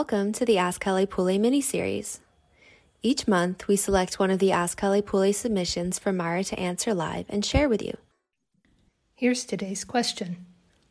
[0.00, 2.20] Welcome to the Ask Hale Pule mini-series.
[3.02, 6.94] Each month, we select one of the Ask Hale Pule submissions for Myra to answer
[6.94, 7.98] live and share with you.
[9.14, 10.46] Here's today's question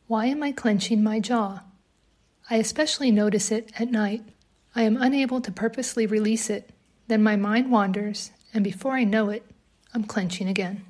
[0.06, 1.64] Why am I clenching my jaw?
[2.48, 4.22] I especially notice it at night.
[4.76, 6.70] I am unable to purposely release it.
[7.08, 9.44] Then my mind wanders, and before I know it,
[9.92, 10.84] I'm clenching again.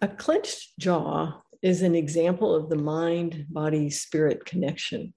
[0.00, 5.12] A clenched jaw is an example of the mind body spirit connection.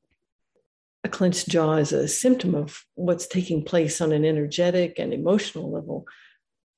[1.03, 5.71] A clenched jaw is a symptom of what's taking place on an energetic and emotional
[5.71, 6.05] level,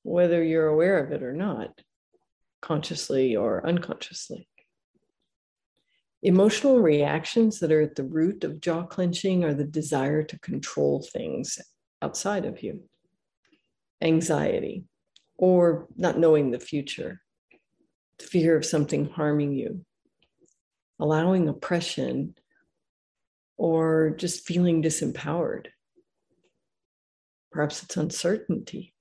[0.04, 1.82] whether you're aware of it or not,
[2.62, 4.48] consciously or unconsciously.
[6.22, 11.02] Emotional reactions that are at the root of jaw clenching are the desire to control
[11.02, 11.58] things
[12.04, 12.84] outside of you,
[14.04, 14.86] anxiety,
[15.36, 17.22] or not knowing the future,
[18.20, 19.84] fear of something harming you,
[21.00, 22.36] allowing oppression
[23.62, 25.68] or just feeling disempowered.
[27.52, 28.96] Perhaps it's uncertainty.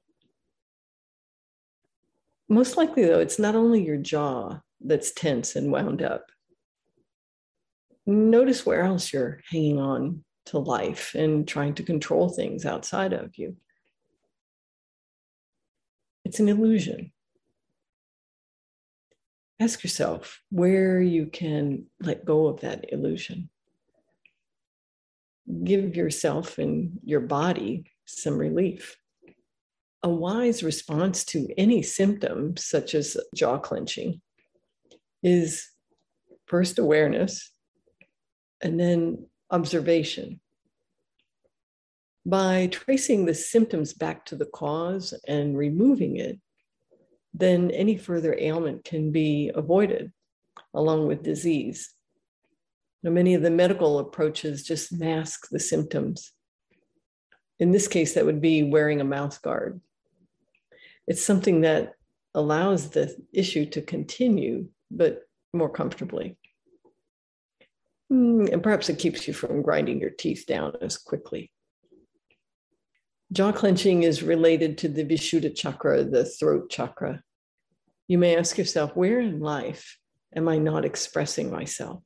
[2.47, 6.27] Most likely, though, it's not only your jaw that's tense and wound up.
[8.05, 13.39] Notice where else you're hanging on to life and trying to control things outside of
[13.39, 13.57] you.
[16.27, 17.13] It's an illusion.
[19.59, 23.49] Ask yourself where you can let go of that illusion
[25.65, 28.97] give yourself and your body some relief.
[30.03, 34.21] A wise response to any symptom, such as jaw clenching,
[35.23, 35.69] is
[36.47, 37.53] first awareness
[38.63, 40.41] and then observation.
[42.27, 46.39] By tracing the symptoms back to the cause and removing it,
[47.33, 50.13] then any further ailment can be avoided
[50.75, 51.95] along with disease.
[53.03, 56.33] Now, many of the medical approaches just mask the symptoms.
[57.59, 59.81] In this case, that would be wearing a mouth guard.
[61.07, 61.95] It's something that
[62.35, 65.23] allows the issue to continue, but
[65.53, 66.37] more comfortably.
[68.11, 71.53] Hmm, and perhaps it keeps you from grinding your teeth down as quickly.
[73.33, 77.23] Jaw clenching is related to the Vishuddha chakra, the throat chakra.
[78.09, 79.97] You may ask yourself, where in life
[80.35, 82.03] am I not expressing myself?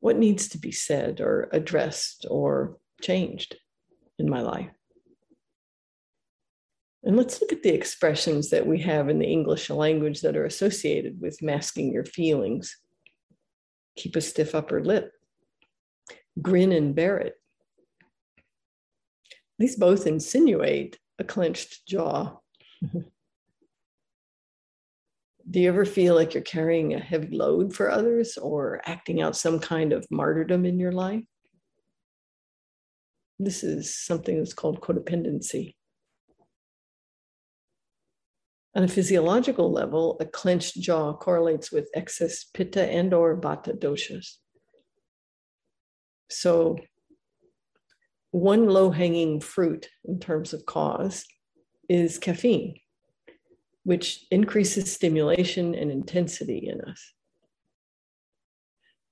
[0.00, 3.56] What needs to be said or addressed or changed
[4.18, 4.70] in my life.
[7.04, 10.44] And let's look at the expressions that we have in the English language that are
[10.44, 12.76] associated with masking your feelings.
[13.96, 15.12] Keep a stiff upper lip,
[16.42, 17.34] grin and bear it.
[19.58, 22.38] These both insinuate a clenched jaw.
[25.50, 29.36] do you ever feel like you're carrying a heavy load for others or acting out
[29.36, 31.24] some kind of martyrdom in your life?
[33.38, 35.74] This is something that's called codependency.
[38.74, 44.34] On a physiological level, a clenched jaw correlates with excess pitta and or vata doshas.
[46.28, 46.76] So
[48.32, 51.24] one low-hanging fruit in terms of cause
[51.88, 52.74] is caffeine
[53.88, 57.14] which increases stimulation and intensity in us.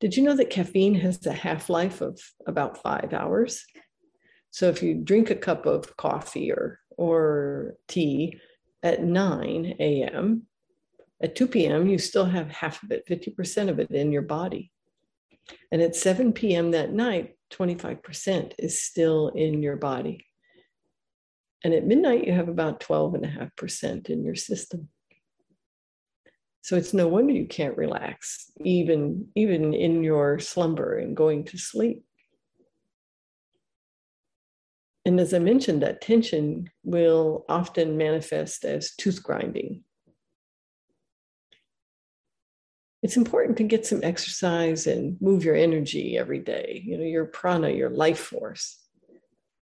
[0.00, 3.64] Did you know that caffeine has a half life of about five hours?
[4.50, 8.38] So if you drink a cup of coffee or, or tea
[8.82, 10.42] at 9 a.m.,
[11.22, 14.70] at 2 p.m., you still have half of it, 50% of it in your body.
[15.72, 16.72] And at 7 p.m.
[16.72, 20.26] that night, 25% is still in your body.
[21.64, 24.88] And at midnight, you have about 12.5% in your system.
[26.62, 31.58] So it's no wonder you can't relax, even, even in your slumber and going to
[31.58, 32.04] sleep.
[35.04, 39.84] And as I mentioned, that tension will often manifest as tooth grinding.
[43.04, 47.26] It's important to get some exercise and move your energy every day, you know, your
[47.26, 48.80] prana, your life force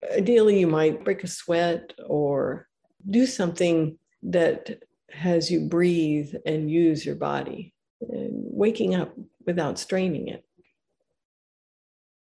[0.09, 2.67] ideally you might break a sweat or
[3.09, 4.79] do something that
[5.11, 9.13] has you breathe and use your body and waking up
[9.45, 10.43] without straining it.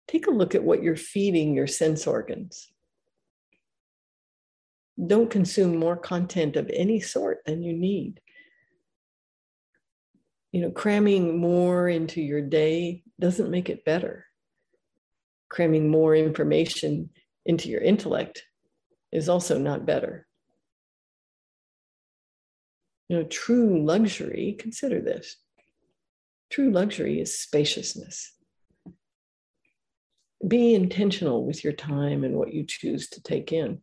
[0.08, 2.72] Take a look at what you're feeding your sense organs.
[5.04, 8.22] Don't consume more content of any sort than you need.
[10.52, 14.26] You know cramming more into your day doesn't make it better.
[15.50, 17.10] Cramming more information
[17.46, 18.44] into your intellect
[19.12, 20.28] is also not better.
[23.10, 25.38] You know, true luxury, consider this
[26.50, 28.32] true luxury is spaciousness.
[30.48, 33.82] be intentional with your time and what you choose to take in.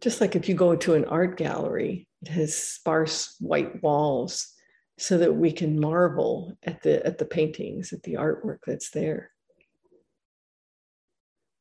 [0.00, 4.52] Just like if you go to an art gallery, it has sparse white walls
[4.98, 9.30] so that we can marvel at the at the paintings, at the artwork that's there.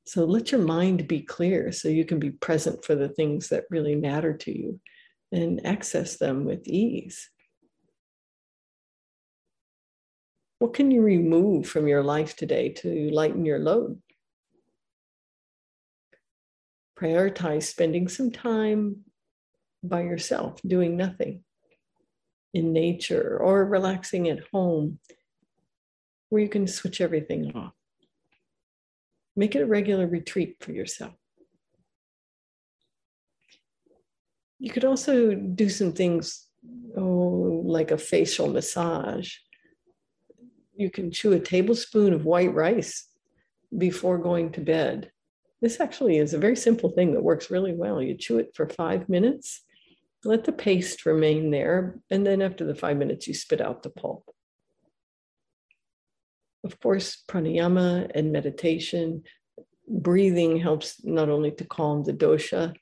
[0.09, 3.65] So let your mind be clear so you can be present for the things that
[3.69, 4.79] really matter to you
[5.31, 7.29] and access them with ease.
[10.57, 14.01] What can you remove from your life today to lighten your load?
[16.99, 19.01] Prioritize spending some time
[19.83, 21.43] by yourself, doing nothing
[22.55, 24.97] in nature or relaxing at home,
[26.29, 27.73] where you can switch everything off.
[29.39, 31.13] Make it a regular retreat for yourself.
[34.59, 36.47] You could also do some things,
[36.97, 39.29] oh, like a facial massage
[40.79, 43.05] you can chew a tablespoon of white rice
[43.77, 45.11] before going to bed.
[45.61, 48.01] This actually is a very simple thing that works really well.
[48.01, 49.61] You chew it for five minutes,
[50.23, 53.89] let the paste remain there, and then after the five minutes, you spit out the
[53.89, 54.33] pulp.
[56.63, 59.23] Of course, pranayama and meditation,
[59.87, 62.75] breathing helps not only to calm the dosha,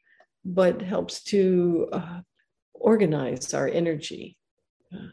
[0.44, 2.20] but helps to uh,
[2.74, 4.38] organize our energy.
[4.94, 5.12] Uh,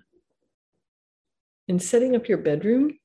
[1.69, 2.99] and setting up your bedroom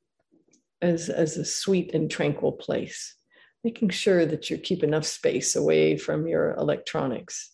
[0.81, 3.15] as, as a sweet and tranquil place,
[3.63, 7.51] making sure that you keep enough space away from your electronics.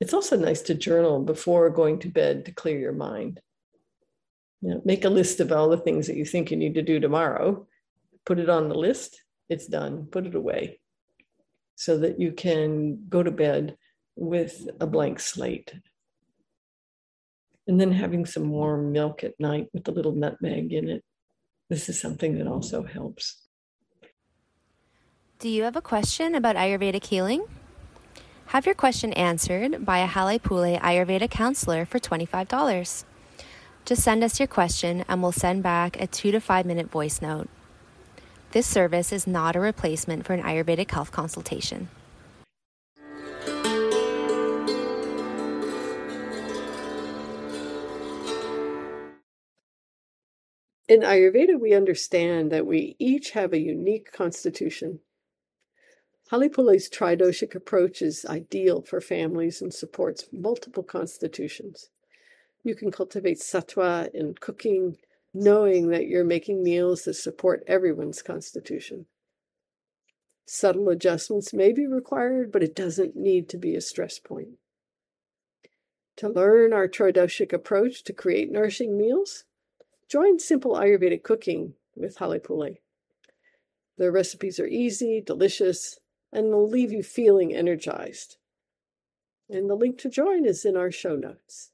[0.00, 3.40] It's also nice to journal before going to bed to clear your mind.
[4.62, 6.82] You know, make a list of all the things that you think you need to
[6.82, 7.66] do tomorrow,
[8.26, 10.80] put it on the list, it's done, put it away
[11.80, 13.74] so that you can go to bed
[14.14, 15.72] with a blank slate
[17.66, 21.02] and then having some warm milk at night with a little nutmeg in it.
[21.70, 23.46] This is something that also helps.
[25.38, 27.44] Do you have a question about Ayurvedic healing?
[28.46, 33.04] Have your question answered by a Halepule Ayurveda counselor for $25.
[33.84, 37.20] Just send us your question and we'll send back a two to five minute voice
[37.20, 37.48] note.
[38.52, 41.88] This service is not a replacement for an Ayurvedic health consultation.
[50.90, 54.98] In Ayurveda, we understand that we each have a unique constitution.
[56.32, 61.90] Halepule's tridoshic approach is ideal for families and supports multiple constitutions.
[62.62, 64.98] You can cultivate sattva in cooking,
[65.32, 69.06] knowing that you're making meals that support everyone's constitution.
[70.46, 74.58] Subtle adjustments may be required, but it doesn't need to be a stress point.
[76.16, 79.44] To learn our tridoshic approach to create nourishing meals,
[80.10, 82.78] Join Simple Ayurvedic Cooking with Halepule.
[83.96, 86.00] The recipes are easy, delicious,
[86.32, 88.36] and will leave you feeling energized.
[89.48, 91.70] And the link to join is in our show notes.